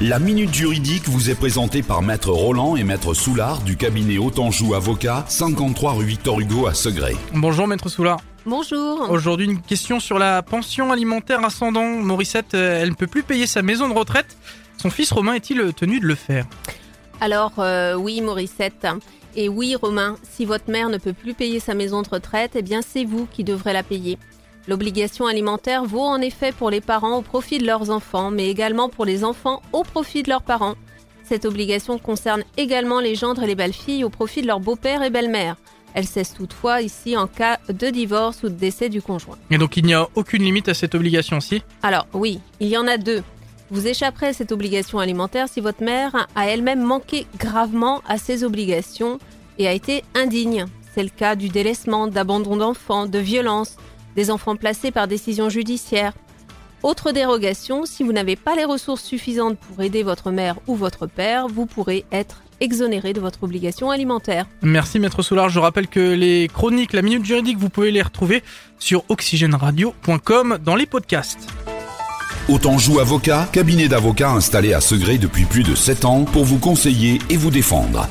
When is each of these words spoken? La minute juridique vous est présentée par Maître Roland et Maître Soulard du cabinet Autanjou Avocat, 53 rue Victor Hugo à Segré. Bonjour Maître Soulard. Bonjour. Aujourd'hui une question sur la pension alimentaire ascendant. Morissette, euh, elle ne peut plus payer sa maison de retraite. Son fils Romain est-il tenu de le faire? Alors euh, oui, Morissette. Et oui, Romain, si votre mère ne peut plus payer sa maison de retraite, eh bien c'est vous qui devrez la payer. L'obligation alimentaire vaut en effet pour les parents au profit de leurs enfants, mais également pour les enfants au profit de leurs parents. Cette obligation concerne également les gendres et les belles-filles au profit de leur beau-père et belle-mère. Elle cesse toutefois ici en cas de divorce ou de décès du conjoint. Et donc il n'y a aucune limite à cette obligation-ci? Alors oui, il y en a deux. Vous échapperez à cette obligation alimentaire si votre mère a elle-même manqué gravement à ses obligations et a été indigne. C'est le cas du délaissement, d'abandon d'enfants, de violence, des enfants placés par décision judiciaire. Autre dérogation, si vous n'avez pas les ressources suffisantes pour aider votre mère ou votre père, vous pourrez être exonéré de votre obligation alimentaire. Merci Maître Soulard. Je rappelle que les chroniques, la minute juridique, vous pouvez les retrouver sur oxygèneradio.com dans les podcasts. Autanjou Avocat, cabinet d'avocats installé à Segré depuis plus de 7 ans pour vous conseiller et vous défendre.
La 0.00 0.20
minute 0.20 0.54
juridique 0.54 1.08
vous 1.08 1.28
est 1.28 1.34
présentée 1.34 1.82
par 1.82 2.02
Maître 2.02 2.30
Roland 2.30 2.76
et 2.76 2.84
Maître 2.84 3.14
Soulard 3.14 3.62
du 3.62 3.76
cabinet 3.76 4.16
Autanjou 4.16 4.74
Avocat, 4.74 5.24
53 5.26 5.94
rue 5.94 6.04
Victor 6.04 6.38
Hugo 6.38 6.68
à 6.68 6.74
Segré. 6.74 7.16
Bonjour 7.34 7.66
Maître 7.66 7.88
Soulard. 7.88 8.20
Bonjour. 8.46 9.10
Aujourd'hui 9.10 9.46
une 9.46 9.60
question 9.60 9.98
sur 9.98 10.20
la 10.20 10.40
pension 10.42 10.92
alimentaire 10.92 11.44
ascendant. 11.44 11.82
Morissette, 11.82 12.54
euh, 12.54 12.80
elle 12.80 12.90
ne 12.90 12.94
peut 12.94 13.08
plus 13.08 13.24
payer 13.24 13.48
sa 13.48 13.62
maison 13.62 13.88
de 13.88 13.92
retraite. 13.92 14.36
Son 14.80 14.88
fils 14.88 15.10
Romain 15.10 15.34
est-il 15.34 15.72
tenu 15.74 15.98
de 15.98 16.06
le 16.06 16.14
faire? 16.14 16.46
Alors 17.20 17.54
euh, 17.58 17.96
oui, 17.96 18.20
Morissette. 18.20 18.86
Et 19.34 19.48
oui, 19.48 19.74
Romain, 19.74 20.14
si 20.22 20.44
votre 20.44 20.70
mère 20.70 20.90
ne 20.90 20.98
peut 20.98 21.12
plus 21.12 21.34
payer 21.34 21.58
sa 21.58 21.74
maison 21.74 22.02
de 22.02 22.08
retraite, 22.08 22.52
eh 22.54 22.62
bien 22.62 22.82
c'est 22.82 23.04
vous 23.04 23.26
qui 23.32 23.42
devrez 23.42 23.72
la 23.72 23.82
payer. 23.82 24.16
L'obligation 24.68 25.26
alimentaire 25.26 25.86
vaut 25.86 26.02
en 26.02 26.20
effet 26.20 26.52
pour 26.52 26.68
les 26.68 26.82
parents 26.82 27.16
au 27.16 27.22
profit 27.22 27.56
de 27.56 27.64
leurs 27.64 27.88
enfants, 27.88 28.30
mais 28.30 28.50
également 28.50 28.90
pour 28.90 29.06
les 29.06 29.24
enfants 29.24 29.62
au 29.72 29.82
profit 29.82 30.22
de 30.22 30.28
leurs 30.28 30.42
parents. 30.42 30.74
Cette 31.24 31.46
obligation 31.46 31.98
concerne 31.98 32.44
également 32.58 33.00
les 33.00 33.14
gendres 33.14 33.42
et 33.42 33.46
les 33.46 33.54
belles-filles 33.54 34.04
au 34.04 34.10
profit 34.10 34.42
de 34.42 34.46
leur 34.46 34.60
beau-père 34.60 35.02
et 35.02 35.08
belle-mère. 35.08 35.56
Elle 35.94 36.06
cesse 36.06 36.34
toutefois 36.34 36.82
ici 36.82 37.16
en 37.16 37.26
cas 37.26 37.58
de 37.70 37.88
divorce 37.88 38.42
ou 38.42 38.50
de 38.50 38.54
décès 38.54 38.90
du 38.90 39.00
conjoint. 39.00 39.38
Et 39.50 39.56
donc 39.56 39.78
il 39.78 39.86
n'y 39.86 39.94
a 39.94 40.06
aucune 40.14 40.42
limite 40.42 40.68
à 40.68 40.74
cette 40.74 40.94
obligation-ci? 40.94 41.62
Alors 41.82 42.06
oui, 42.12 42.38
il 42.60 42.68
y 42.68 42.76
en 42.76 42.86
a 42.86 42.98
deux. 42.98 43.22
Vous 43.70 43.86
échapperez 43.86 44.28
à 44.28 44.32
cette 44.34 44.52
obligation 44.52 44.98
alimentaire 44.98 45.48
si 45.48 45.62
votre 45.62 45.82
mère 45.82 46.26
a 46.36 46.46
elle-même 46.46 46.82
manqué 46.82 47.26
gravement 47.38 48.02
à 48.06 48.18
ses 48.18 48.44
obligations 48.44 49.18
et 49.56 49.66
a 49.66 49.72
été 49.72 50.04
indigne. 50.14 50.66
C'est 50.94 51.02
le 51.02 51.08
cas 51.08 51.36
du 51.36 51.48
délaissement, 51.48 52.06
d'abandon 52.06 52.56
d'enfants, 52.56 53.06
de 53.06 53.18
violence, 53.18 53.76
des 54.16 54.30
enfants 54.30 54.56
placés 54.56 54.90
par 54.90 55.08
décision 55.08 55.48
judiciaire. 55.48 56.12
Autre 56.82 57.10
dérogation, 57.10 57.86
si 57.86 58.04
vous 58.04 58.12
n'avez 58.12 58.36
pas 58.36 58.54
les 58.54 58.64
ressources 58.64 59.02
suffisantes 59.02 59.58
pour 59.58 59.82
aider 59.82 60.02
votre 60.02 60.30
mère 60.30 60.56
ou 60.68 60.76
votre 60.76 61.06
père, 61.06 61.48
vous 61.48 61.66
pourrez 61.66 62.04
être 62.12 62.42
exonéré 62.60 63.12
de 63.12 63.20
votre 63.20 63.42
obligation 63.44 63.90
alimentaire. 63.90 64.46
Merci 64.62 64.98
Maître 64.98 65.22
Soulard. 65.22 65.48
Je 65.48 65.58
rappelle 65.58 65.88
que 65.88 66.14
les 66.14 66.48
chroniques, 66.48 66.92
la 66.92 67.02
minute 67.02 67.24
juridique, 67.24 67.58
vous 67.58 67.68
pouvez 67.68 67.90
les 67.90 68.02
retrouver 68.02 68.42
sur 68.78 69.04
oxygèneradio.com 69.08 70.58
dans 70.64 70.76
les 70.76 70.86
podcasts. 70.86 71.48
Autanjou 72.48 72.98
Avocat, 72.98 73.48
cabinet 73.52 73.88
d'avocats 73.88 74.30
installé 74.30 74.72
à 74.72 74.80
Segré 74.80 75.18
depuis 75.18 75.44
plus 75.44 75.62
de 75.62 75.74
7 75.74 76.04
ans 76.04 76.24
pour 76.24 76.44
vous 76.44 76.58
conseiller 76.58 77.18
et 77.28 77.36
vous 77.36 77.50
défendre. 77.50 78.08